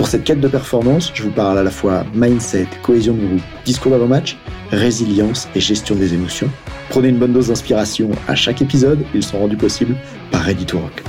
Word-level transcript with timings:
Pour 0.00 0.08
cette 0.08 0.24
quête 0.24 0.40
de 0.40 0.48
performance, 0.48 1.12
je 1.12 1.22
vous 1.22 1.30
parle 1.30 1.58
à 1.58 1.62
la 1.62 1.70
fois 1.70 2.06
mindset, 2.14 2.66
cohésion 2.82 3.12
de 3.12 3.26
groupe, 3.26 3.42
discours 3.66 3.92
d'avant-match, 3.92 4.38
résilience 4.70 5.46
et 5.54 5.60
gestion 5.60 5.94
des 5.94 6.14
émotions. 6.14 6.48
Prenez 6.88 7.08
une 7.08 7.18
bonne 7.18 7.34
dose 7.34 7.48
d'inspiration 7.48 8.08
à 8.26 8.34
chaque 8.34 8.62
épisode, 8.62 9.04
ils 9.12 9.22
sont 9.22 9.38
rendus 9.38 9.58
possibles 9.58 9.94
par 10.30 10.40
Ready 10.40 10.64
to 10.64 10.78
Rock. 10.78 11.02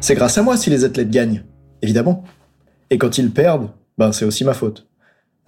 C'est 0.00 0.16
grâce 0.16 0.36
à 0.36 0.42
moi 0.42 0.56
si 0.56 0.68
les 0.68 0.82
athlètes 0.82 1.10
gagnent, 1.10 1.44
évidemment. 1.82 2.24
Et 2.90 2.98
quand 2.98 3.16
ils 3.16 3.30
perdent, 3.30 3.70
ben 3.96 4.10
c'est 4.10 4.24
aussi 4.24 4.44
ma 4.44 4.54
faute. 4.54 4.88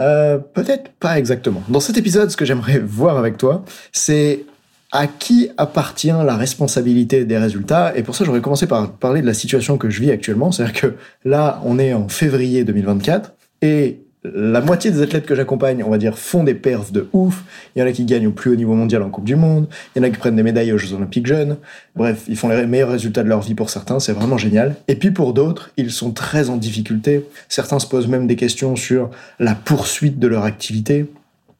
Euh, 0.00 0.38
peut-être 0.38 0.92
pas 1.00 1.18
exactement. 1.18 1.64
Dans 1.68 1.80
cet 1.80 1.98
épisode, 1.98 2.30
ce 2.30 2.36
que 2.36 2.44
j'aimerais 2.44 2.78
voir 2.84 3.18
avec 3.18 3.38
toi, 3.38 3.64
c'est 3.90 4.44
à 4.92 5.06
qui 5.06 5.48
appartient 5.56 6.08
la 6.08 6.36
responsabilité 6.36 7.24
des 7.24 7.38
résultats 7.38 7.96
Et 7.96 8.02
pour 8.02 8.14
ça, 8.14 8.24
j'aurais 8.24 8.42
commencé 8.42 8.66
par 8.66 8.92
parler 8.92 9.22
de 9.22 9.26
la 9.26 9.34
situation 9.34 9.78
que 9.78 9.88
je 9.88 10.00
vis 10.00 10.10
actuellement. 10.10 10.52
C'est-à-dire 10.52 10.80
que 10.80 10.94
là, 11.24 11.60
on 11.64 11.78
est 11.78 11.94
en 11.94 12.08
février 12.08 12.64
2024 12.64 13.32
et 13.62 14.00
la 14.24 14.60
moitié 14.60 14.90
des 14.90 15.02
athlètes 15.02 15.26
que 15.26 15.34
j'accompagne, 15.34 15.82
on 15.82 15.90
va 15.90 15.98
dire, 15.98 16.16
font 16.16 16.44
des 16.44 16.54
perfs 16.54 16.92
de 16.92 17.08
ouf. 17.12 17.42
Il 17.74 17.80
y 17.80 17.82
en 17.82 17.86
a 17.86 17.92
qui 17.92 18.04
gagnent 18.04 18.28
au 18.28 18.32
plus 18.32 18.52
haut 18.52 18.54
niveau 18.54 18.74
mondial 18.74 19.02
en 19.02 19.10
Coupe 19.10 19.24
du 19.24 19.34
Monde. 19.34 19.66
Il 19.94 19.98
y 19.98 20.04
en 20.04 20.04
a 20.04 20.10
qui 20.10 20.18
prennent 20.18 20.36
des 20.36 20.44
médailles 20.44 20.72
aux 20.72 20.78
Jeux 20.78 20.94
Olympiques 20.94 21.26
jeunes. 21.26 21.56
Bref, 21.96 22.24
ils 22.28 22.36
font 22.36 22.48
les 22.48 22.66
meilleurs 22.66 22.90
résultats 22.90 23.24
de 23.24 23.28
leur 23.28 23.40
vie 23.40 23.54
pour 23.54 23.70
certains. 23.70 23.98
C'est 23.98 24.12
vraiment 24.12 24.38
génial. 24.38 24.76
Et 24.86 24.94
puis 24.94 25.10
pour 25.10 25.32
d'autres, 25.32 25.70
ils 25.76 25.90
sont 25.90 26.12
très 26.12 26.50
en 26.50 26.56
difficulté. 26.56 27.26
Certains 27.48 27.80
se 27.80 27.86
posent 27.86 28.06
même 28.06 28.28
des 28.28 28.36
questions 28.36 28.76
sur 28.76 29.10
la 29.40 29.54
poursuite 29.56 30.20
de 30.20 30.28
leur 30.28 30.44
activité. 30.44 31.06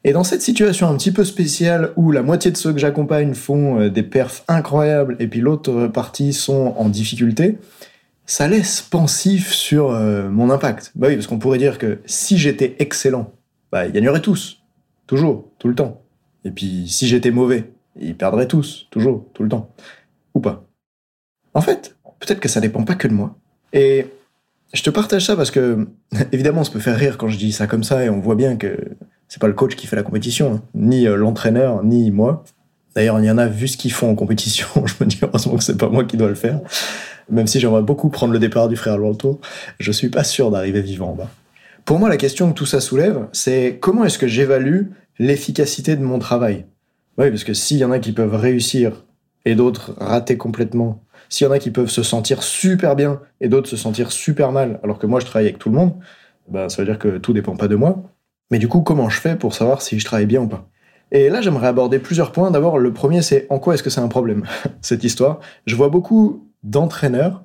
Et 0.05 0.13
dans 0.13 0.25
cette 0.25 0.43
situation 0.43 0.89
un 0.89 0.97
petit 0.97 1.13
peu 1.13 1.25
spéciale 1.25 1.93
où 1.97 2.11
la 2.11 2.23
moitié 2.23 2.51
de 2.51 2.57
ceux 2.57 2.73
que 2.73 2.79
j'accompagne 2.79 3.35
font 3.35 3.81
euh, 3.81 3.91
des 3.91 4.03
perfs 4.03 4.45
incroyables 4.49 5.17
et 5.21 5.29
puis 5.29 5.41
l'autre 5.41 5.87
partie 5.87 6.33
sont 6.33 6.75
en 6.77 6.89
difficulté, 6.89 7.59
ça 8.27 8.49
laisse 8.49 8.83
pensif 8.83 9.53
sur 9.53 9.91
euh, 9.91 10.29
mon 10.29 10.51
impact. 10.51 10.93
Bah 10.97 11.09
oui, 11.09 11.15
parce 11.15 11.27
qu'on 11.27 11.39
pourrait 11.39 11.59
dire 11.59 11.79
que 11.79 12.01
si 12.05 12.37
j'étais 12.37 12.77
excellent, 12.81 13.33
bah 13.71 13.87
ils 13.87 13.93
gagneraient 13.93 14.23
tous, 14.23 14.63
toujours, 15.07 15.51
tout 15.59 15.69
le 15.69 15.75
temps. 15.75 16.03
Et 16.45 16.51
puis 16.51 16.89
si 16.89 17.07
j'étais 17.07 17.31
mauvais, 17.31 17.71
ils 18.01 18.17
perdraient 18.17 18.49
tous, 18.49 18.89
toujours, 18.91 19.27
tout 19.35 19.45
le 19.45 19.49
temps. 19.49 19.71
Ou 20.35 20.41
pas. 20.41 20.65
En 21.55 21.61
fait, 21.61 21.97
peut-être 22.19 22.41
que 22.41 22.49
ça 22.49 22.61
dépend 22.61 22.83
pas 22.85 22.95
que 22.95 23.07
de 23.07 23.13
moi. 23.13 23.37
Et 23.73 24.07
je 24.73 24.83
te 24.83 24.91
partage 24.91 25.27
ça 25.27 25.37
parce 25.37 25.51
que, 25.51 25.87
évidemment, 26.33 26.63
on 26.63 26.65
se 26.65 26.71
peut 26.71 26.81
faire 26.81 26.97
rire 26.97 27.19
quand 27.19 27.29
je 27.29 27.39
dis 27.39 27.53
ça 27.53 27.67
comme 27.67 27.85
ça 27.85 28.05
et 28.05 28.11
on 28.11 28.19
voit 28.19 28.35
bien 28.35 28.57
que 28.57 28.77
c'est 29.33 29.41
pas 29.41 29.47
le 29.47 29.55
coach 29.55 29.77
qui 29.77 29.87
fait 29.87 29.97
la 29.97 30.03
compétition, 30.03 30.57
hein. 30.57 30.63
ni 30.75 31.07
euh, 31.07 31.17
l'entraîneur, 31.17 31.83
ni 31.83 32.11
moi. 32.11 32.45
D'ailleurs, 32.95 33.19
il 33.19 33.25
y 33.25 33.31
en 33.31 33.39
a 33.39 33.47
vu 33.47 33.67
ce 33.67 33.79
qu'ils 33.79 33.91
font 33.91 34.11
en 34.11 34.15
compétition. 34.15 34.67
je 34.85 34.93
me 35.01 35.09
dis 35.09 35.21
heureusement 35.23 35.57
que 35.57 35.65
c'est 35.65 35.79
pas 35.79 35.89
moi 35.89 36.05
qui 36.05 36.19
dois 36.19 36.29
le 36.29 36.35
faire. 36.35 36.61
Même 37.31 37.47
si 37.47 37.59
j'aimerais 37.59 37.81
beaucoup 37.81 38.11
prendre 38.11 38.35
le 38.35 38.39
départ 38.39 38.69
du 38.69 38.77
frère 38.77 39.01
World 39.01 39.17
Tour, 39.17 39.41
je 39.81 39.91
suis 39.91 40.11
pas 40.11 40.23
sûr 40.23 40.51
d'arriver 40.51 40.83
vivant 40.83 41.13
en 41.13 41.15
bas. 41.15 41.31
Pour 41.87 41.99
moi, 41.99 42.11
la 42.11 42.19
question 42.19 42.53
que 42.53 42.55
tout 42.55 42.67
ça 42.67 42.83
soulève, 42.83 43.27
c'est 43.33 43.79
comment 43.81 44.05
est-ce 44.05 44.19
que 44.19 44.27
j'évalue 44.27 44.89
l'efficacité 45.19 45.97
de 45.97 46.03
mon 46.03 46.19
travail? 46.19 46.67
Oui, 47.17 47.31
parce 47.31 47.45
que 47.45 47.55
s'il 47.55 47.79
y 47.79 47.87
en 47.87 47.91
a 47.91 48.01
qui 48.01 48.13
peuvent 48.13 48.37
réussir 48.37 49.03
et 49.47 49.55
d'autres 49.55 49.95
rater 49.97 50.37
complètement, 50.37 51.03
s'il 51.31 51.47
y 51.47 51.49
en 51.49 51.55
a 51.55 51.59
qui 51.59 51.71
peuvent 51.71 51.89
se 51.89 52.03
sentir 52.03 52.43
super 52.43 52.97
bien 52.97 53.23
et 53.41 53.49
d'autres 53.49 53.71
se 53.71 53.79
sentir 53.79 54.13
super 54.13 54.53
mal, 54.53 54.79
alors 54.83 54.99
que 54.99 55.07
moi 55.07 55.21
je 55.21 55.25
travaille 55.25 55.49
avec 55.49 55.59
tout 55.59 55.71
le 55.71 55.77
monde, 55.77 55.95
ben, 56.51 56.69
ça 56.69 56.83
veut 56.83 56.87
dire 56.87 56.99
que 56.99 57.17
tout 57.17 57.33
dépend 57.33 57.57
pas 57.57 57.69
de 57.69 57.77
moi. 57.77 58.03
Mais 58.53 58.59
du 58.59 58.69
coup, 58.69 58.83
comment 58.83 59.09
je 59.09 59.19
fais 59.19 59.35
pour 59.35 59.55
savoir 59.55 59.81
si 59.81 59.99
je 59.99 60.05
travaille 60.05 60.27
bien 60.27 60.43
ou 60.43 60.47
pas? 60.47 60.69
Et 61.11 61.31
là, 61.31 61.41
j'aimerais 61.41 61.69
aborder 61.69 61.99
plusieurs 61.99 62.33
points. 62.33 62.51
D'abord, 62.51 62.79
le 62.79 62.93
premier, 62.93 63.23
c'est 63.23 63.47
en 63.49 63.59
quoi 63.59 63.73
est-ce 63.73 63.83
que 63.83 63.89
c'est 63.89 64.03
un 64.03 64.09
problème, 64.09 64.45
cette 64.83 65.05
histoire. 65.05 65.41
Je 65.65 65.75
vois 65.75 65.89
beaucoup 65.89 66.47
d'entraîneurs 66.63 67.45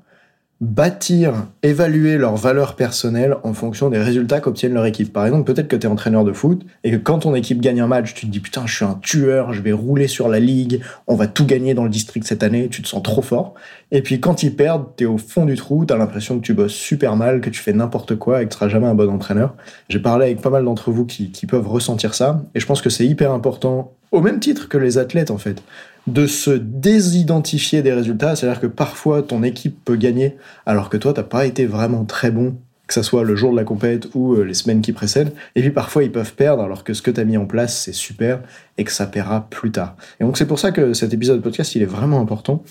bâtir, 0.60 1.46
évaluer 1.62 2.18
leur 2.18 2.36
valeur 2.36 2.76
personnelle 2.76 3.36
en 3.44 3.54
fonction 3.54 3.90
des 3.90 4.00
résultats 4.00 4.40
qu'obtiennent 4.40 4.74
leur 4.74 4.88
équipe. 4.88 5.14
Par 5.14 5.26
exemple, 5.26 5.52
peut-être 5.52 5.68
que 5.68 5.76
tu 5.76 5.86
es 5.86 5.90
entraîneur 5.90 6.24
de 6.24 6.34
foot 6.34 6.66
et 6.84 6.92
que 6.92 6.96
quand 6.96 7.20
ton 7.20 7.36
équipe 7.36 7.62
gagne 7.62 7.80
un 7.80 7.88
match, 7.88 8.16
tu 8.16 8.26
te 8.26 8.32
dis 8.32 8.40
putain, 8.40 8.66
je 8.66 8.76
suis 8.76 8.86
un 8.86 8.96
tueur, 8.96 9.54
je 9.54 9.62
vais 9.62 9.72
rouler 9.72 10.08
sur 10.08 10.30
la 10.30 10.40
ligue, 10.40 10.82
on 11.06 11.16
va 11.16 11.28
tout 11.28 11.46
gagner 11.46 11.76
dans 11.76 11.84
le 11.84 11.90
district 11.90 12.26
cette 12.26 12.42
année, 12.42 12.70
tu 12.70 12.82
te 12.82 12.88
sens 12.88 13.04
trop 13.04 13.22
fort. 13.22 13.54
Et 13.92 14.02
puis 14.02 14.20
quand 14.20 14.42
ils 14.42 14.56
perdent, 14.56 14.86
tu 14.98 15.04
es 15.04 15.08
au 15.08 15.20
fond 15.20 15.46
du 15.46 15.56
trou, 15.56 15.86
tu 15.86 15.94
as 15.94 15.98
l'impression 15.98 16.40
que 16.40 16.44
tu 16.44 16.56
bosses 16.56 16.74
super 16.74 17.16
mal, 17.16 17.40
que 17.40 17.52
tu 17.52 17.62
fais 17.62 17.74
n'importe 17.74 18.16
quoi 18.16 18.42
et 18.42 18.46
que 18.46 18.50
tu 18.50 18.56
seras 18.56 18.68
jamais 18.68 18.88
un 18.88 18.96
bon 18.96 19.10
entraîneur. 19.12 19.54
J'ai 19.90 20.00
parlé 20.00 20.26
avec 20.26 20.42
pas 20.42 20.50
mal 20.50 20.66
d'entre 20.66 20.90
vous 20.90 21.06
qui, 21.06 21.30
qui 21.32 21.46
peuvent 21.46 21.68
ressentir 21.68 22.16
ça 22.16 22.42
et 22.56 22.60
je 22.60 22.66
pense 22.66 22.82
que 22.82 22.90
c'est 22.90 23.06
hyper 23.06 23.32
important, 23.32 23.94
au 24.12 24.22
même 24.22 24.40
titre 24.40 24.70
que 24.70 24.78
les 24.80 24.98
athlètes 24.98 25.30
en 25.30 25.38
fait 25.38 25.62
de 26.08 26.26
se 26.26 26.52
désidentifier 26.52 27.82
des 27.82 27.94
résultats, 27.94 28.36
c'est-à-dire 28.36 28.62
que 28.62 28.68
parfois 28.68 29.22
ton 29.22 29.44
équipe 29.44 29.84
peut 29.84 29.98
gagner 29.98 30.38
alors 30.66 30.90
que 30.90 30.98
toi 30.98 31.14
t'as 31.14 31.24
pas 31.24 31.46
été 31.46 31.66
vraiment 31.66 32.06
très 32.06 32.32
bon, 32.32 32.56
que 32.88 32.94
ça 32.94 33.04
soit 33.04 33.24
le 33.24 33.36
jour 33.36 33.52
de 33.52 33.58
la 33.58 33.66
compète 33.66 34.08
ou 34.16 34.34
euh, 34.34 34.44
les 34.44 34.54
semaines 34.54 34.82
qui 34.82 34.94
précèdent, 34.94 35.34
et 35.56 35.62
puis 35.62 35.72
parfois 35.72 36.04
ils 36.04 36.12
peuvent 36.12 36.34
perdre 36.34 36.64
alors 36.64 36.84
que 36.86 36.94
ce 36.94 37.02
que 37.02 37.12
tu 37.12 37.20
as 37.20 37.26
mis 37.26 37.38
en 37.38 37.46
place 37.46 37.78
c'est 37.78 37.94
super 37.94 38.42
et 38.78 38.86
que 38.86 38.92
ça 38.92 39.06
paiera 39.06 39.50
plus 39.50 39.72
tard. 39.72 39.96
Et 40.20 40.24
donc 40.24 40.38
c'est 40.38 40.48
pour 40.48 40.60
ça 40.60 40.72
que 40.72 40.94
cet 40.94 41.14
épisode 41.14 41.38
de 41.38 41.44
podcast 41.44 41.76
il 41.76 41.82
est 41.82 41.86
vraiment 41.86 42.22
important 42.22 42.64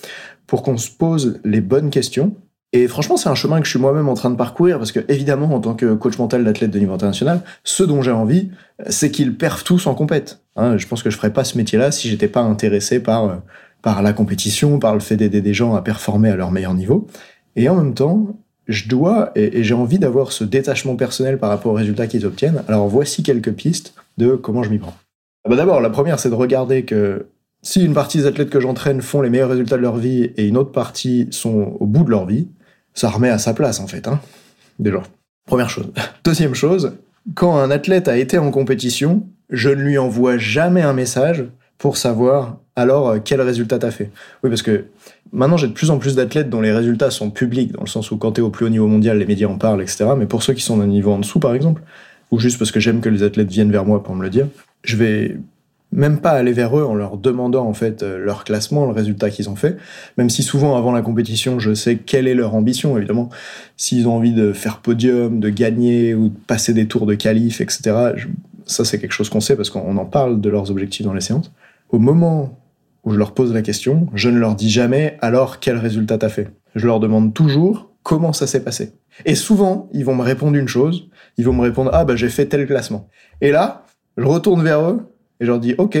pour 0.47 0.63
qu'on 0.63 0.77
se 0.77 0.89
pose 0.89 1.39
les 1.43 1.61
bonnes 1.61 1.91
questions 1.91 2.35
et 2.73 2.87
franchement, 2.87 3.15
c'est 3.15 3.29
un 3.29 3.35
chemin 3.35 3.59
que 3.59 3.65
je 3.65 3.69
suis 3.69 3.79
moi-même 3.79 4.09
en 4.09 4.13
train 4.13 4.29
de 4.29 4.35
parcourir 4.35 4.77
parce 4.77 4.91
que, 4.91 4.99
évidemment, 5.07 5.53
en 5.53 5.59
tant 5.61 5.73
que 5.73 5.93
coach 5.93 6.17
mental 6.17 6.43
d'athlète 6.43 6.71
de 6.71 6.79
niveau 6.79 6.93
international, 6.93 7.41
ce 7.63 7.83
dont 7.83 8.01
j'ai 8.01 8.11
envie, 8.11 8.51
c'est 8.89 9.09
qu'ils 9.09 9.37
perfent 9.37 9.63
tous 9.63 9.87
en 9.87 9.95
compète. 9.95 10.41
Hein, 10.57 10.77
je 10.77 10.85
pense 10.85 11.01
que 11.01 11.09
je 11.09 11.15
ferais 11.15 11.31
pas 11.31 11.45
ce 11.45 11.57
métier-là 11.57 11.91
si 11.91 12.09
j'étais 12.09 12.27
pas 12.27 12.41
intéressé 12.41 12.99
par, 12.99 13.25
euh, 13.25 13.35
par 13.81 14.01
la 14.01 14.11
compétition, 14.11 14.79
par 14.79 14.93
le 14.93 14.99
fait 14.99 15.15
d'aider 15.15 15.41
des 15.41 15.53
gens 15.53 15.75
à 15.75 15.81
performer 15.81 16.29
à 16.29 16.35
leur 16.35 16.51
meilleur 16.51 16.73
niveau. 16.73 17.07
Et 17.55 17.69
en 17.69 17.75
même 17.75 17.93
temps, 17.93 18.35
je 18.67 18.89
dois 18.89 19.31
et, 19.35 19.63
j'ai 19.63 19.73
envie 19.73 19.97
d'avoir 19.97 20.33
ce 20.33 20.43
détachement 20.43 20.97
personnel 20.97 21.37
par 21.37 21.49
rapport 21.49 21.71
aux 21.71 21.75
résultats 21.75 22.07
qu'ils 22.07 22.25
obtiennent. 22.25 22.63
Alors 22.67 22.89
voici 22.89 23.23
quelques 23.23 23.53
pistes 23.53 23.93
de 24.17 24.35
comment 24.35 24.63
je 24.63 24.69
m'y 24.69 24.77
prends. 24.77 24.95
Ah 25.45 25.49
bah 25.49 25.55
D'abord, 25.55 25.79
la 25.79 25.89
première, 25.89 26.19
c'est 26.19 26.29
de 26.29 26.35
regarder 26.35 26.83
que 26.83 27.27
si 27.61 27.83
une 27.83 27.93
partie 27.93 28.17
des 28.17 28.25
athlètes 28.25 28.49
que 28.49 28.59
j'entraîne 28.59 29.01
font 29.01 29.21
les 29.21 29.29
meilleurs 29.29 29.49
résultats 29.49 29.77
de 29.77 29.81
leur 29.81 29.95
vie 29.95 30.31
et 30.35 30.47
une 30.47 30.57
autre 30.57 30.73
partie 30.73 31.27
sont 31.31 31.77
au 31.79 31.85
bout 31.85 32.03
de 32.03 32.11
leur 32.11 32.25
vie, 32.25 32.49
ça 32.97 33.09
remet 33.09 33.29
à 33.29 33.37
sa 33.37 33.53
place 33.53 33.79
en 33.79 33.87
fait. 33.87 34.07
Hein 34.07 34.19
Déjà. 34.79 35.03
Première 35.45 35.69
chose. 35.69 35.91
Deuxième 36.23 36.55
chose, 36.55 36.93
quand 37.35 37.57
un 37.57 37.69
athlète 37.69 38.07
a 38.07 38.17
été 38.17 38.37
en 38.37 38.49
compétition, 38.51 39.27
je 39.49 39.69
ne 39.69 39.81
lui 39.81 39.97
envoie 39.97 40.37
jamais 40.37 40.81
un 40.81 40.93
message 40.93 41.45
pour 41.77 41.95
savoir 41.95 42.57
alors 42.75 43.09
euh, 43.09 43.19
quel 43.23 43.39
résultat 43.39 43.77
t'as 43.77 43.91
fait. 43.91 44.11
Oui, 44.43 44.49
parce 44.49 44.63
que 44.63 44.85
maintenant 45.31 45.57
j'ai 45.57 45.67
de 45.67 45.73
plus 45.73 45.91
en 45.91 45.99
plus 45.99 46.15
d'athlètes 46.15 46.49
dont 46.49 46.59
les 46.59 46.73
résultats 46.73 47.11
sont 47.11 47.29
publics, 47.29 47.71
dans 47.71 47.81
le 47.81 47.87
sens 47.87 48.09
où 48.09 48.17
quand 48.17 48.31
t'es 48.33 48.41
au 48.41 48.49
plus 48.49 48.65
haut 48.65 48.69
niveau 48.69 48.87
mondial, 48.87 49.19
les 49.19 49.27
médias 49.27 49.47
en 49.47 49.57
parlent, 49.57 49.81
etc. 49.81 50.09
Mais 50.17 50.25
pour 50.25 50.41
ceux 50.41 50.53
qui 50.53 50.63
sont 50.63 50.77
d'un 50.77 50.87
niveau 50.87 51.11
en 51.11 51.19
dessous, 51.19 51.39
par 51.39 51.53
exemple, 51.53 51.83
ou 52.31 52.39
juste 52.39 52.57
parce 52.57 52.71
que 52.71 52.79
j'aime 52.79 53.01
que 53.01 53.09
les 53.09 53.21
athlètes 53.21 53.49
viennent 53.49 53.71
vers 53.71 53.85
moi 53.85 54.01
pour 54.01 54.15
me 54.15 54.23
le 54.23 54.31
dire, 54.31 54.47
je 54.83 54.95
vais 54.95 55.37
même 55.91 56.19
pas 56.19 56.31
aller 56.31 56.51
vers 56.51 56.77
eux 56.77 56.83
en 56.83 56.95
leur 56.95 57.17
demandant 57.17 57.65
en 57.65 57.73
fait 57.73 58.03
euh, 58.03 58.17
leur 58.17 58.43
classement, 58.43 58.85
le 58.85 58.91
résultat 58.91 59.29
qu'ils 59.29 59.49
ont 59.49 59.55
fait, 59.55 59.77
même 60.17 60.29
si 60.29 60.43
souvent 60.43 60.75
avant 60.75 60.91
la 60.91 61.01
compétition 61.01 61.59
je 61.59 61.73
sais 61.73 61.97
quelle 61.97 62.27
est 62.27 62.33
leur 62.33 62.55
ambition 62.55 62.97
évidemment, 62.97 63.29
s'ils 63.77 64.07
ont 64.07 64.15
envie 64.15 64.33
de 64.33 64.53
faire 64.53 64.79
podium, 64.79 65.39
de 65.39 65.49
gagner 65.49 66.13
ou 66.13 66.29
de 66.29 66.37
passer 66.47 66.73
des 66.73 66.87
tours 66.87 67.05
de 67.05 67.15
qualif, 67.15 67.61
etc. 67.61 68.13
ça 68.65 68.83
c'est 68.83 68.99
quelque 68.99 69.13
chose 69.13 69.29
qu'on 69.29 69.39
sait 69.39 69.55
parce 69.55 69.69
qu'on 69.69 69.97
en 69.97 70.05
parle 70.05 70.41
de 70.41 70.49
leurs 70.49 70.71
objectifs 70.71 71.05
dans 71.05 71.13
les 71.13 71.21
séances. 71.21 71.51
Au 71.89 71.99
moment 71.99 72.59
où 73.03 73.11
je 73.13 73.17
leur 73.17 73.33
pose 73.33 73.53
la 73.53 73.61
question, 73.61 74.07
je 74.13 74.29
ne 74.29 74.37
leur 74.37 74.55
dis 74.55 74.69
jamais 74.69 75.17
alors 75.21 75.59
quel 75.59 75.77
résultat 75.77 76.17
t'as 76.17 76.29
fait? 76.29 76.49
Je 76.75 76.85
leur 76.85 76.99
demande 76.99 77.33
toujours 77.33 77.91
comment 78.03 78.33
ça 78.33 78.45
s'est 78.45 78.63
passé? 78.63 78.91
Et 79.25 79.35
souvent 79.35 79.89
ils 79.93 80.03
vont 80.03 80.15
me 80.15 80.23
répondre 80.23 80.57
une 80.57 80.67
chose, 80.67 81.09
ils 81.37 81.45
vont 81.45 81.53
me 81.53 81.61
répondre 81.61 81.91
ah 81.93 82.03
bah 82.03 82.17
j'ai 82.17 82.29
fait 82.29 82.45
tel 82.45 82.67
classement. 82.67 83.07
Et 83.39 83.51
là 83.51 83.85
je 84.17 84.25
retourne 84.25 84.63
vers 84.63 84.81
eux 84.81 85.13
et 85.39 85.45
je 85.45 85.51
leur 85.51 85.59
dis, 85.59 85.75
OK, 85.77 85.97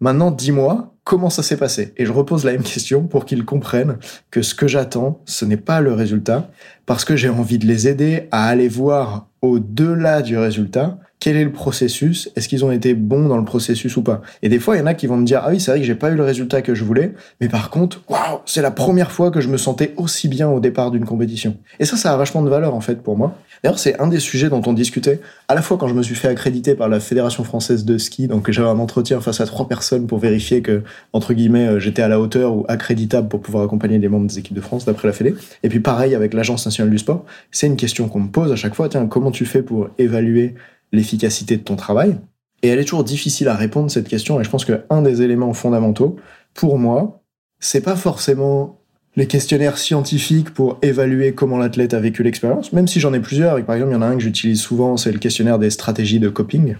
maintenant 0.00 0.30
dis-moi 0.30 0.94
comment 1.04 1.30
ça 1.30 1.42
s'est 1.42 1.58
passé. 1.58 1.92
Et 1.96 2.06
je 2.06 2.12
repose 2.12 2.44
la 2.44 2.52
même 2.52 2.62
question 2.62 3.06
pour 3.06 3.26
qu'ils 3.26 3.44
comprennent 3.44 3.98
que 4.30 4.42
ce 4.42 4.54
que 4.54 4.66
j'attends, 4.66 5.20
ce 5.26 5.44
n'est 5.44 5.58
pas 5.58 5.80
le 5.80 5.92
résultat, 5.92 6.50
parce 6.86 7.04
que 7.04 7.14
j'ai 7.14 7.28
envie 7.28 7.58
de 7.58 7.66
les 7.66 7.88
aider 7.88 8.28
à 8.30 8.46
aller 8.46 8.68
voir 8.68 9.28
au-delà 9.42 10.22
du 10.22 10.38
résultat 10.38 10.98
quel 11.24 11.36
est 11.36 11.44
le 11.44 11.52
processus 11.52 12.30
Est-ce 12.36 12.48
qu'ils 12.48 12.66
ont 12.66 12.70
été 12.70 12.92
bons 12.92 13.28
dans 13.28 13.38
le 13.38 13.46
processus 13.46 13.96
ou 13.96 14.02
pas 14.02 14.20
Et 14.42 14.50
des 14.50 14.58
fois, 14.58 14.76
il 14.76 14.80
y 14.80 14.82
en 14.82 14.86
a 14.86 14.92
qui 14.92 15.06
vont 15.06 15.16
me 15.16 15.24
dire 15.24 15.40
ah 15.42 15.48
oui, 15.48 15.58
c'est 15.58 15.70
vrai 15.70 15.80
que 15.80 15.86
j'ai 15.86 15.94
pas 15.94 16.10
eu 16.10 16.16
le 16.16 16.22
résultat 16.22 16.60
que 16.60 16.74
je 16.74 16.84
voulais, 16.84 17.14
mais 17.40 17.48
par 17.48 17.70
contre, 17.70 18.02
waouh, 18.10 18.40
c'est 18.44 18.60
la 18.60 18.70
première 18.70 19.10
fois 19.10 19.30
que 19.30 19.40
je 19.40 19.48
me 19.48 19.56
sentais 19.56 19.94
aussi 19.96 20.28
bien 20.28 20.50
au 20.50 20.60
départ 20.60 20.90
d'une 20.90 21.06
compétition. 21.06 21.56
Et 21.80 21.86
ça, 21.86 21.96
ça 21.96 22.12
a 22.12 22.16
vachement 22.18 22.42
de 22.42 22.50
valeur 22.50 22.74
en 22.74 22.82
fait 22.82 23.02
pour 23.02 23.16
moi. 23.16 23.38
D'ailleurs, 23.64 23.78
c'est 23.78 23.98
un 23.98 24.08
des 24.08 24.20
sujets 24.20 24.50
dont 24.50 24.60
on 24.66 24.74
discutait 24.74 25.22
à 25.48 25.54
la 25.54 25.62
fois 25.62 25.78
quand 25.78 25.88
je 25.88 25.94
me 25.94 26.02
suis 26.02 26.14
fait 26.14 26.28
accréditer 26.28 26.74
par 26.74 26.90
la 26.90 27.00
Fédération 27.00 27.44
française 27.44 27.86
de 27.86 27.96
ski, 27.96 28.28
donc 28.28 28.50
j'avais 28.50 28.68
un 28.68 28.78
entretien 28.78 29.22
face 29.22 29.40
à 29.40 29.46
trois 29.46 29.66
personnes 29.66 30.06
pour 30.06 30.18
vérifier 30.18 30.60
que 30.60 30.82
entre 31.14 31.32
guillemets 31.32 31.66
euh, 31.66 31.80
j'étais 31.80 32.02
à 32.02 32.08
la 32.08 32.20
hauteur 32.20 32.54
ou 32.54 32.66
accréditable 32.68 33.28
pour 33.28 33.40
pouvoir 33.40 33.64
accompagner 33.64 33.98
les 33.98 34.08
membres 34.08 34.26
des 34.26 34.38
équipes 34.38 34.54
de 34.54 34.60
France 34.60 34.84
d'après 34.84 35.08
la 35.08 35.14
Fédé. 35.14 35.34
Et 35.62 35.70
puis 35.70 35.80
pareil 35.80 36.14
avec 36.14 36.34
l'Agence 36.34 36.66
nationale 36.66 36.90
du 36.90 36.98
sport, 36.98 37.24
c'est 37.50 37.66
une 37.66 37.76
question 37.76 38.06
qu'on 38.06 38.20
me 38.20 38.28
pose 38.28 38.52
à 38.52 38.56
chaque 38.56 38.74
fois. 38.74 38.90
Tiens, 38.90 39.06
comment 39.06 39.30
tu 39.30 39.46
fais 39.46 39.62
pour 39.62 39.88
évaluer 39.96 40.56
l'efficacité 40.92 41.56
de 41.56 41.62
ton 41.62 41.76
travail? 41.76 42.18
Et 42.62 42.68
elle 42.68 42.78
est 42.78 42.84
toujours 42.84 43.04
difficile 43.04 43.48
à 43.48 43.54
répondre 43.54 43.90
cette 43.90 44.08
question. 44.08 44.38
Et 44.42 44.44
je 44.44 44.50
pense 44.50 44.66
qu'un 44.66 45.00
des 45.00 45.22
éléments 45.22 45.54
fondamentaux, 45.54 46.16
pour 46.52 46.78
moi, 46.78 47.22
c'est 47.60 47.80
pas 47.80 47.96
forcément 47.96 48.83
les 49.16 49.26
questionnaires 49.26 49.78
scientifiques 49.78 50.50
pour 50.50 50.78
évaluer 50.82 51.32
comment 51.32 51.58
l'athlète 51.58 51.94
a 51.94 52.00
vécu 52.00 52.22
l'expérience, 52.22 52.72
même 52.72 52.88
si 52.88 53.00
j'en 53.00 53.12
ai 53.14 53.20
plusieurs. 53.20 53.62
par 53.64 53.76
exemple, 53.76 53.92
il 53.92 53.94
y 53.94 53.98
en 53.98 54.02
a 54.02 54.06
un 54.06 54.16
que 54.16 54.22
j'utilise 54.22 54.60
souvent, 54.60 54.96
c'est 54.96 55.12
le 55.12 55.18
questionnaire 55.18 55.58
des 55.58 55.70
stratégies 55.70 56.18
de 56.18 56.28
coping, 56.28 56.76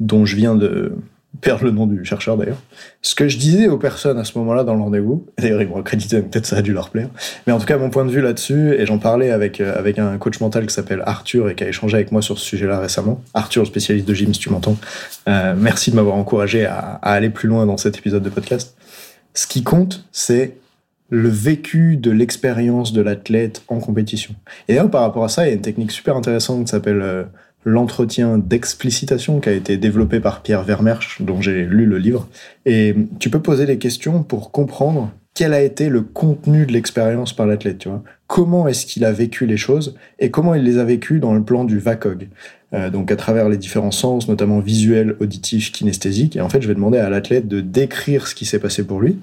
dont 0.00 0.24
je 0.24 0.36
viens 0.36 0.54
de 0.54 0.96
perdre 1.40 1.64
le 1.64 1.72
nom 1.72 1.86
du 1.86 2.04
chercheur 2.04 2.36
d'ailleurs. 2.36 2.62
Ce 3.02 3.14
que 3.14 3.28
je 3.28 3.38
disais 3.38 3.66
aux 3.66 3.76
personnes 3.76 4.18
à 4.18 4.24
ce 4.24 4.38
moment-là 4.38 4.62
dans 4.62 4.74
le 4.74 4.80
rendez-vous, 4.80 5.26
d'ailleurs 5.36 5.60
ils 5.60 5.68
m'ont 5.68 5.80
accrédité, 5.80 6.22
peut-être 6.22 6.46
ça 6.46 6.56
a 6.56 6.62
dû 6.62 6.72
leur 6.72 6.90
plaire, 6.90 7.08
mais 7.46 7.52
en 7.52 7.58
tout 7.58 7.66
cas 7.66 7.76
mon 7.76 7.90
point 7.90 8.04
de 8.04 8.10
vue 8.10 8.20
là-dessus, 8.20 8.74
et 8.74 8.86
j'en 8.86 8.98
parlais 8.98 9.30
avec, 9.30 9.60
euh, 9.60 9.76
avec 9.76 9.98
un 9.98 10.16
coach 10.16 10.40
mental 10.40 10.66
qui 10.66 10.72
s'appelle 10.72 11.02
Arthur 11.04 11.50
et 11.50 11.54
qui 11.54 11.64
a 11.64 11.68
échangé 11.68 11.96
avec 11.96 12.12
moi 12.12 12.22
sur 12.22 12.38
ce 12.38 12.44
sujet-là 12.44 12.78
récemment. 12.78 13.20
Arthur, 13.34 13.66
spécialiste 13.66 14.06
de 14.06 14.14
gym 14.14 14.32
si 14.32 14.40
tu 14.40 14.50
m'entends, 14.50 14.76
euh, 15.28 15.54
merci 15.58 15.90
de 15.90 15.96
m'avoir 15.96 16.16
encouragé 16.16 16.66
à 16.66 16.98
aller 17.02 17.30
plus 17.30 17.48
loin 17.48 17.66
dans 17.66 17.76
cet 17.76 17.98
épisode 17.98 18.22
de 18.22 18.30
podcast. 18.30 18.76
Ce 19.34 19.48
qui 19.48 19.64
compte, 19.64 20.04
c'est 20.12 20.56
le 21.10 21.28
vécu 21.28 21.96
de 21.96 22.10
l'expérience 22.10 22.92
de 22.92 23.02
l'athlète 23.02 23.62
en 23.68 23.78
compétition. 23.78 24.34
Et 24.68 24.74
d'ailleurs, 24.74 24.90
par 24.90 25.02
rapport 25.02 25.24
à 25.24 25.28
ça, 25.28 25.46
il 25.46 25.48
y 25.48 25.52
a 25.52 25.54
une 25.54 25.60
technique 25.60 25.92
super 25.92 26.16
intéressante 26.16 26.64
qui 26.64 26.70
s'appelle 26.70 27.02
euh, 27.02 27.24
l'entretien 27.64 28.38
d'explicitation 28.38 29.40
qui 29.40 29.48
a 29.48 29.52
été 29.52 29.76
développé 29.76 30.20
par 30.20 30.42
Pierre 30.42 30.62
Vermersch, 30.62 31.22
dont 31.22 31.40
j'ai 31.40 31.64
lu 31.64 31.86
le 31.86 31.98
livre. 31.98 32.28
Et 32.66 32.94
tu 33.18 33.30
peux 33.30 33.40
poser 33.40 33.66
des 33.66 33.78
questions 33.78 34.22
pour 34.22 34.50
comprendre 34.50 35.12
quel 35.34 35.52
a 35.52 35.60
été 35.60 35.88
le 35.88 36.02
contenu 36.02 36.64
de 36.64 36.72
l'expérience 36.72 37.32
par 37.32 37.46
l'athlète, 37.46 37.78
tu 37.78 37.88
vois. 37.88 38.02
Comment 38.28 38.68
est-ce 38.68 38.86
qu'il 38.86 39.04
a 39.04 39.12
vécu 39.12 39.46
les 39.46 39.56
choses 39.56 39.96
et 40.18 40.30
comment 40.30 40.54
il 40.54 40.62
les 40.62 40.78
a 40.78 40.84
vécues 40.84 41.18
dans 41.18 41.34
le 41.34 41.42
plan 41.42 41.64
du 41.64 41.78
VACOG. 41.78 42.28
Euh, 42.72 42.90
donc 42.90 43.10
à 43.10 43.16
travers 43.16 43.48
les 43.48 43.56
différents 43.56 43.90
sens, 43.90 44.28
notamment 44.28 44.60
visuel, 44.60 45.16
auditif, 45.20 45.72
kinesthésique. 45.72 46.36
Et 46.36 46.40
en 46.40 46.48
fait, 46.48 46.62
je 46.62 46.68
vais 46.68 46.74
demander 46.74 46.98
à 46.98 47.10
l'athlète 47.10 47.48
de 47.48 47.60
décrire 47.60 48.26
ce 48.26 48.34
qui 48.34 48.46
s'est 48.46 48.58
passé 48.58 48.86
pour 48.86 49.00
lui. 49.00 49.18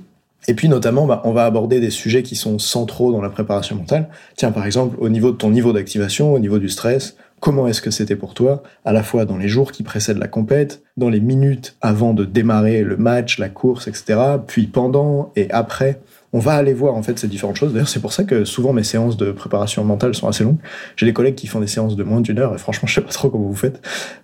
Et 0.47 0.53
puis 0.53 0.69
notamment, 0.69 1.05
bah, 1.05 1.21
on 1.25 1.31
va 1.31 1.45
aborder 1.45 1.79
des 1.79 1.91
sujets 1.91 2.23
qui 2.23 2.35
sont 2.35 2.59
centraux 2.59 3.11
dans 3.11 3.21
la 3.21 3.29
préparation 3.29 3.75
mentale. 3.75 4.09
Tiens, 4.35 4.51
par 4.51 4.65
exemple, 4.65 4.97
au 4.99 5.09
niveau 5.09 5.31
de 5.31 5.38
ton 5.38 5.51
niveau 5.51 5.71
d'activation, 5.73 6.33
au 6.33 6.39
niveau 6.39 6.57
du 6.57 6.69
stress, 6.69 7.15
comment 7.39 7.67
est-ce 7.67 7.81
que 7.81 7.91
c'était 7.91 8.15
pour 8.15 8.33
toi, 8.33 8.63
à 8.85 8.91
la 8.91 9.03
fois 9.03 9.25
dans 9.25 9.38
les 9.38 9.47
jours 9.47 9.71
qui 9.71 9.83
précèdent 9.83 10.17
la 10.17 10.27
compète, 10.27 10.83
dans 10.97 11.09
les 11.09 11.19
minutes 11.19 11.75
avant 11.81 12.13
de 12.13 12.25
démarrer 12.25 12.83
le 12.83 12.97
match, 12.97 13.38
la 13.38 13.49
course, 13.49 13.88
etc., 13.88 14.19
puis 14.47 14.67
pendant 14.67 15.31
et 15.35 15.49
après? 15.51 16.01
On 16.33 16.39
va 16.39 16.54
aller 16.54 16.74
voir 16.74 16.95
en 16.95 17.04
fait 17.04 17.19
ces 17.19 17.28
différentes 17.28 17.57
choses. 17.57 17.74
D'ailleurs, 17.74 17.89
c'est 17.89 18.00
pour 18.00 18.13
ça 18.13 18.24
que 18.24 18.45
souvent 18.45 18.72
mes 18.72 18.83
séances 18.83 19.18
de 19.18 19.31
préparation 19.31 19.83
mentale 19.83 20.16
sont 20.16 20.28
assez 20.28 20.44
longues. 20.44 20.60
J'ai 20.95 21.06
des 21.06 21.13
collègues 21.13 21.36
qui 21.36 21.48
font 21.48 21.60
des 21.60 21.68
séances 21.68 21.95
de 21.95 22.04
moins 22.04 22.22
d'une 22.22 22.39
heure 22.39 22.56
et 22.56 22.57
franchement, 22.57 22.88
je 22.88 22.95
sais 22.95 23.01
pas 23.01 23.12
trop 23.12 23.30
comment 23.30 23.48
vous 23.48 23.56
faites. 23.56 23.81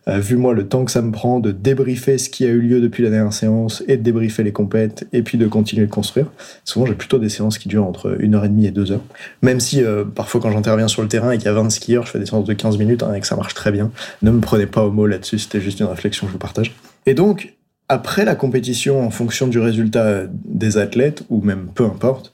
Euh, 0.08 0.20
vu 0.20 0.38
moi 0.38 0.54
le 0.54 0.68
temps 0.68 0.86
que 0.86 0.92
ça 0.92 1.02
me 1.02 1.12
prend 1.12 1.40
de 1.40 1.52
débriefer 1.52 2.18
ce 2.18 2.30
qui 2.30 2.46
a 2.46 2.48
eu 2.48 2.60
lieu 2.60 2.80
depuis 2.80 3.04
la 3.04 3.10
dernière 3.10 3.34
séance 3.34 3.84
et 3.88 3.98
de 3.98 4.04
débriefer 4.04 4.44
les 4.44 4.54
compètes 4.54 5.08
et 5.12 5.22
puis 5.22 5.38
de 5.38 5.48
continuer 5.48 5.86
de 5.86 5.92
construire. 5.92 6.28
Souvent, 6.64 6.86
j'ai 6.86 6.96
plutôt 6.96 7.20
des 7.20 7.30
séances 7.30 7.58
qui 7.58 7.68
durent 7.68 7.86
entre 7.86 8.16
une 8.20 8.36
heure 8.36 8.46
et 8.46 8.50
demie 8.50 8.68
et 8.68 8.72
deux 8.72 8.92
heures. 8.92 9.04
Même 9.42 9.60
si 9.60 9.84
euh, 9.84 10.06
parfois 10.06 10.40
quand 10.40 10.52
j'interviens 10.52 10.88
sur 10.88 11.02
le 11.02 11.10
terrain 11.10 11.32
et 11.32 11.38
qu'il 11.38 11.48
y 11.48 11.50
a 11.50 11.54
20 11.54 11.70
skieurs, 11.70 12.06
je 12.06 12.12
fais 12.12 12.20
des 12.20 12.26
séances 12.26 12.46
de 12.46 12.54
15 12.54 12.78
minutes 12.78 13.04
hein, 13.04 13.14
et 13.14 13.20
que 13.20 13.28
ça 13.28 13.36
marche 13.36 13.54
très 13.54 13.72
bien. 13.72 13.92
Ne 14.22 14.32
me 14.32 14.40
prenez 14.40 14.66
pas 14.66 14.84
au 14.84 14.92
mot 14.92 15.08
là-dessus, 15.08 15.40
c'était 15.40 15.62
juste 15.62 15.82
une 15.82 15.88
réflexion 15.88 16.26
que 16.26 16.30
je 16.30 16.34
vous 16.34 16.40
partage. 16.40 16.74
Et 17.06 17.14
donc, 17.14 17.57
après 17.90 18.26
la 18.26 18.36
compétition, 18.36 19.06
en 19.06 19.10
fonction 19.10 19.48
du 19.48 19.60
résultat 19.60 20.24
des 20.46 20.78
athlètes, 20.78 21.24
ou 21.30 21.42
même 21.42 21.70
peu 21.74 21.86
importe, 21.86 22.34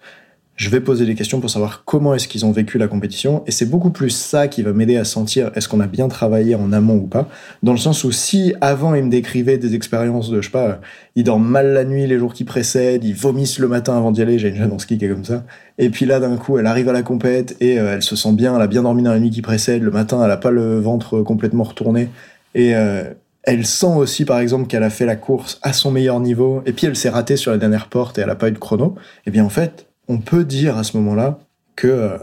je 0.56 0.70
vais 0.70 0.82
poser 0.82 1.06
des 1.06 1.16
questions 1.16 1.40
pour 1.40 1.50
savoir 1.50 1.84
comment 1.84 2.14
est-ce 2.14 2.28
qu'ils 2.28 2.46
ont 2.46 2.52
vécu 2.52 2.78
la 2.78 2.88
compétition. 2.88 3.44
Et 3.48 3.52
c'est 3.52 3.66
beaucoup 3.66 3.90
plus 3.90 4.12
ça 4.12 4.48
qui 4.48 4.62
va 4.62 4.72
m'aider 4.72 4.98
à 4.98 5.04
sentir 5.04 5.52
est-ce 5.56 5.68
qu'on 5.68 5.80
a 5.80 5.88
bien 5.88 6.08
travaillé 6.08 6.54
en 6.54 6.72
amont 6.72 6.96
ou 6.96 7.08
pas. 7.08 7.28
Dans 7.64 7.72
le 7.72 7.80
sens 7.80 8.04
où 8.04 8.12
si 8.12 8.54
avant 8.62 8.94
ils 8.94 9.04
me 9.04 9.10
décrivaient 9.10 9.58
des 9.58 9.74
expériences 9.74 10.30
de, 10.30 10.42
je 10.42 10.48
sais 10.48 10.52
pas, 10.52 10.80
ils 11.16 11.24
dorment 11.24 11.48
mal 11.48 11.74
la 11.74 11.86
nuit 11.86 12.06
les 12.06 12.20
jours 12.20 12.34
qui 12.34 12.44
précèdent, 12.44 13.04
ils 13.04 13.16
vomissent 13.16 13.58
le 13.58 13.68
matin 13.68 13.98
avant 13.98 14.12
d'y 14.12 14.22
aller, 14.22 14.38
j'ai 14.38 14.50
une 14.50 14.56
jeune 14.56 14.72
en 14.72 14.80
ski 14.80 15.00
qui 15.00 15.06
est 15.06 15.10
comme 15.10 15.26
ça. 15.26 15.44
Et 15.80 15.90
puis 15.90 16.06
là, 16.06 16.20
d'un 16.20 16.38
coup, 16.38 16.60
elle 16.60 16.68
arrive 16.68 16.88
à 16.88 16.94
la 16.94 17.02
compète 17.02 17.58
et 17.60 17.80
euh, 17.80 17.96
elle 17.96 18.04
se 18.04 18.16
sent 18.16 18.34
bien, 18.34 18.56
elle 18.56 18.62
a 18.62 18.68
bien 18.68 18.84
dormi 18.84 19.02
dans 19.02 19.12
la 19.12 19.20
nuit 19.20 19.32
qui 19.32 19.42
précède, 19.42 19.82
le 19.82 19.92
matin, 19.92 20.24
elle 20.24 20.32
a 20.32 20.38
pas 20.38 20.52
le 20.52 20.80
ventre 20.80 21.24
complètement 21.24 21.64
retourné. 21.64 22.10
Et, 22.54 22.76
euh, 22.76 23.06
elle 23.44 23.66
sent 23.66 23.96
aussi, 23.98 24.26
par 24.26 24.40
exemple, 24.40 24.68
qu'elle 24.68 24.84
a 24.84 24.90
fait 24.90 25.06
la 25.06 25.16
course 25.16 25.60
à 25.62 25.74
son 25.74 25.92
meilleur 25.92 26.20
niveau, 26.20 26.64
et 26.66 26.72
puis 26.72 26.88
elle 26.88 26.96
s'est 26.96 27.10
ratée 27.10 27.36
sur 27.36 27.52
la 27.52 27.58
dernière 27.58 27.88
porte 27.88 28.18
et 28.18 28.22
elle 28.22 28.28
n'a 28.28 28.36
pas 28.36 28.48
eu 28.48 28.54
de 28.54 28.58
chrono. 28.58 28.96
Eh 29.26 29.32
bien, 29.32 29.44
en 29.44 29.50
fait, 29.50 29.88
on 30.08 30.20
peut 30.20 30.46
dire 30.46 30.78
à 30.78 30.84
ce 30.84 30.98
moment-là 30.98 31.40
que 31.76 31.88
euh, 31.88 32.18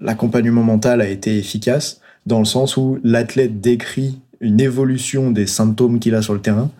l'accompagnement 0.00 0.62
mental 0.62 1.00
a 1.00 1.08
été 1.08 1.38
efficace 1.38 2.00
dans 2.26 2.40
le 2.40 2.44
sens 2.44 2.76
où 2.76 2.98
l'athlète 3.04 3.60
décrit 3.60 4.20
une 4.40 4.60
évolution 4.60 5.30
des 5.30 5.46
symptômes 5.46 6.00
qu'il 6.00 6.14
a 6.14 6.22
sur 6.22 6.34
le 6.34 6.40
terrain. 6.40 6.70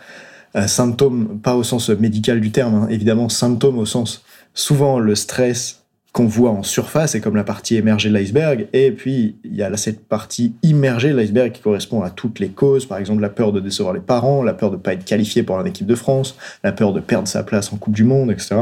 Euh, 0.56 0.67
symptômes, 0.67 1.39
pas 1.41 1.55
au 1.55 1.62
sens 1.62 1.89
médical 1.91 2.41
du 2.41 2.50
terme, 2.50 2.75
hein, 2.75 2.89
évidemment, 2.91 3.29
symptômes 3.29 3.79
au 3.79 3.87
sens 3.87 4.25
souvent 4.55 4.99
le 4.99 5.15
stress 5.15 5.85
qu'on 6.17 6.25
voit 6.25 6.51
en 6.51 6.63
surface 6.63 7.15
et 7.15 7.21
comme 7.21 7.37
la 7.37 7.45
partie 7.45 7.77
émergée 7.77 8.09
de 8.09 8.15
l'iceberg. 8.15 8.69
Et 8.73 8.91
puis, 8.91 9.37
il 9.45 9.55
y 9.55 9.63
a 9.63 9.77
cette 9.77 10.09
partie 10.09 10.55
immergée 10.63 11.11
de 11.11 11.15
l'iceberg 11.15 11.53
qui 11.53 11.61
correspond 11.61 12.01
à 12.01 12.09
toutes 12.09 12.39
les 12.39 12.49
causes. 12.49 12.87
Par 12.87 12.97
exemple, 12.97 13.21
la 13.21 13.29
peur 13.29 13.53
de 13.53 13.61
décevoir 13.61 13.93
les 13.93 14.01
parents, 14.01 14.43
la 14.43 14.55
peur 14.55 14.71
de 14.71 14.77
ne 14.77 14.81
pas 14.81 14.95
être 14.95 15.05
qualifié 15.05 15.43
pour 15.43 15.61
l'équipe 15.61 15.87
de 15.87 15.95
France, 15.95 16.35
la 16.65 16.73
peur 16.73 16.95
de 16.95 17.01
perdre 17.01 17.29
sa 17.29 17.43
place 17.43 17.71
en 17.71 17.77
Coupe 17.77 17.93
du 17.93 18.05
Monde, 18.05 18.31
etc. 18.31 18.57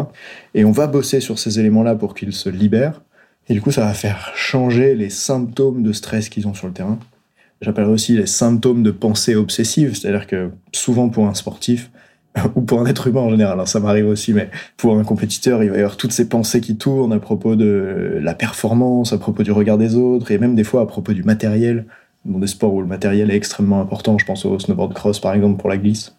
Et 0.54 0.64
on 0.64 0.72
va 0.72 0.88
bosser 0.88 1.20
sur 1.20 1.38
ces 1.38 1.60
éléments-là 1.60 1.94
pour 1.94 2.16
qu'ils 2.16 2.32
se 2.32 2.48
libèrent. 2.48 3.02
Et 3.48 3.54
du 3.54 3.60
coup, 3.60 3.70
ça 3.70 3.82
va 3.82 3.94
faire 3.94 4.32
changer 4.34 4.96
les 4.96 5.08
symptômes 5.08 5.84
de 5.84 5.92
stress 5.92 6.28
qu'ils 6.28 6.48
ont 6.48 6.54
sur 6.54 6.66
le 6.66 6.72
terrain. 6.72 6.98
J'appellerais 7.60 7.92
aussi 7.92 8.16
les 8.16 8.26
symptômes 8.26 8.82
de 8.82 8.90
pensée 8.90 9.36
obsessive, 9.36 9.94
c'est-à-dire 9.94 10.26
que 10.26 10.50
souvent 10.72 11.08
pour 11.08 11.28
un 11.28 11.34
sportif, 11.34 11.92
ou 12.56 12.62
pour 12.62 12.80
un 12.80 12.86
être 12.86 13.06
humain 13.06 13.20
en 13.20 13.30
général, 13.30 13.60
hein, 13.60 13.66
ça 13.66 13.80
m'arrive 13.80 14.08
aussi, 14.08 14.32
mais 14.32 14.50
pour 14.76 14.98
un 14.98 15.04
compétiteur, 15.04 15.62
il 15.62 15.70
va 15.70 15.76
y 15.76 15.78
avoir 15.78 15.96
toutes 15.96 16.12
ces 16.12 16.28
pensées 16.28 16.60
qui 16.60 16.76
tournent 16.76 17.12
à 17.12 17.20
propos 17.20 17.56
de 17.56 18.18
la 18.20 18.34
performance, 18.34 19.12
à 19.12 19.18
propos 19.18 19.42
du 19.42 19.52
regard 19.52 19.78
des 19.78 19.94
autres, 19.94 20.30
et 20.30 20.38
même 20.38 20.54
des 20.54 20.64
fois 20.64 20.82
à 20.82 20.86
propos 20.86 21.12
du 21.12 21.22
matériel, 21.22 21.86
dans 22.24 22.38
des 22.38 22.46
sports 22.46 22.74
où 22.74 22.80
le 22.80 22.86
matériel 22.86 23.30
est 23.30 23.36
extrêmement 23.36 23.80
important, 23.80 24.18
je 24.18 24.24
pense 24.24 24.44
au 24.44 24.58
snowboard 24.58 24.94
cross 24.94 25.20
par 25.20 25.34
exemple 25.34 25.60
pour 25.60 25.68
la 25.68 25.76
glisse. 25.76 26.16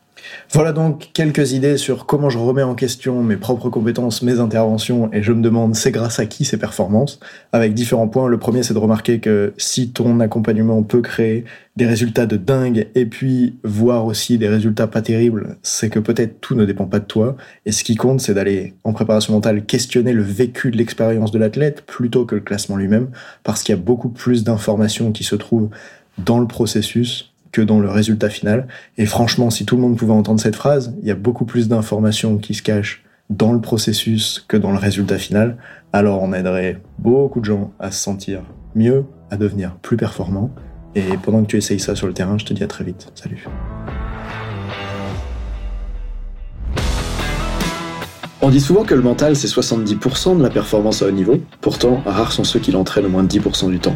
Voilà 0.51 0.71
donc 0.71 1.09
quelques 1.13 1.51
idées 1.51 1.77
sur 1.77 2.05
comment 2.05 2.29
je 2.29 2.37
remets 2.37 2.63
en 2.63 2.75
question 2.75 3.21
mes 3.23 3.35
propres 3.35 3.69
compétences, 3.69 4.21
mes 4.21 4.39
interventions, 4.39 5.09
et 5.11 5.21
je 5.21 5.31
me 5.33 5.41
demande 5.41 5.75
c'est 5.75 5.91
grâce 5.91 6.19
à 6.19 6.25
qui 6.25 6.45
ces 6.45 6.57
performances, 6.57 7.19
avec 7.51 7.73
différents 7.73 8.07
points. 8.07 8.27
Le 8.27 8.37
premier, 8.37 8.63
c'est 8.63 8.73
de 8.73 8.79
remarquer 8.79 9.19
que 9.19 9.53
si 9.57 9.89
ton 9.91 10.19
accompagnement 10.19 10.81
peut 10.83 11.01
créer 11.01 11.45
des 11.75 11.85
résultats 11.85 12.25
de 12.25 12.37
dingue, 12.37 12.87
et 12.95 13.05
puis 13.05 13.57
voir 13.63 14.05
aussi 14.05 14.37
des 14.37 14.47
résultats 14.47 14.87
pas 14.87 15.01
terribles, 15.01 15.57
c'est 15.61 15.89
que 15.89 15.99
peut-être 15.99 16.39
tout 16.39 16.55
ne 16.55 16.65
dépend 16.65 16.85
pas 16.85 16.99
de 16.99 17.05
toi, 17.05 17.35
et 17.65 17.71
ce 17.71 17.83
qui 17.83 17.95
compte, 17.95 18.21
c'est 18.21 18.33
d'aller 18.33 18.75
en 18.83 18.93
préparation 18.93 19.33
mentale 19.33 19.65
questionner 19.65 20.13
le 20.13 20.23
vécu 20.23 20.71
de 20.71 20.77
l'expérience 20.77 21.31
de 21.31 21.39
l'athlète 21.39 21.81
plutôt 21.85 22.25
que 22.25 22.35
le 22.35 22.41
classement 22.41 22.77
lui-même, 22.77 23.09
parce 23.43 23.63
qu'il 23.63 23.75
y 23.75 23.77
a 23.77 23.81
beaucoup 23.81 24.09
plus 24.09 24.43
d'informations 24.43 25.11
qui 25.11 25.23
se 25.23 25.35
trouvent 25.35 25.69
dans 26.17 26.39
le 26.39 26.47
processus 26.47 27.34
que 27.55 27.61
dans 27.61 27.79
le 27.79 27.89
résultat 27.89 28.29
final. 28.29 28.67
Et 28.97 29.05
franchement, 29.05 29.49
si 29.49 29.65
tout 29.65 29.77
le 29.77 29.81
monde 29.81 29.97
pouvait 29.97 30.11
entendre 30.11 30.41
cette 30.41 30.57
phrase, 30.57 30.93
il 31.01 31.07
y 31.07 31.11
a 31.11 31.15
beaucoup 31.15 31.45
plus 31.45 31.69
d'informations 31.69 32.37
qui 32.37 32.53
se 32.53 32.61
cachent 32.61 33.05
dans 33.29 33.53
le 33.53 33.61
processus 33.61 34.43
que 34.49 34.57
dans 34.57 34.71
le 34.71 34.77
résultat 34.77 35.17
final. 35.17 35.55
Alors 35.93 36.21
on 36.21 36.33
aiderait 36.33 36.81
beaucoup 36.99 37.39
de 37.39 37.45
gens 37.45 37.71
à 37.79 37.91
se 37.91 38.03
sentir 38.03 38.41
mieux, 38.75 39.05
à 39.31 39.37
devenir 39.37 39.77
plus 39.81 39.95
performants. 39.95 40.51
Et 40.95 41.03
pendant 41.23 41.43
que 41.43 41.47
tu 41.47 41.55
essayes 41.55 41.79
ça 41.79 41.95
sur 41.95 42.07
le 42.07 42.13
terrain, 42.13 42.37
je 42.37 42.43
te 42.43 42.53
dis 42.53 42.63
à 42.63 42.67
très 42.67 42.83
vite. 42.83 43.09
Salut. 43.15 43.47
On 48.41 48.49
dit 48.49 48.59
souvent 48.59 48.83
que 48.83 48.93
le 48.93 49.01
mental 49.01 49.37
c'est 49.37 49.47
70% 49.47 50.37
de 50.37 50.43
la 50.43 50.49
performance 50.49 51.01
à 51.01 51.07
haut 51.07 51.11
niveau, 51.11 51.39
pourtant 51.61 52.03
rares 52.05 52.33
sont 52.33 52.43
ceux 52.43 52.59
qui 52.59 52.73
l'entraînent 52.73 53.05
au 53.05 53.09
moins 53.09 53.23
de 53.23 53.29
10% 53.29 53.71
du 53.71 53.79
temps. 53.79 53.95